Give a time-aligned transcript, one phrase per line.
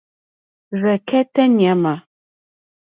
[0.79, 1.93] Rzɛ̀kɛ́tɛ́ ɲàmà.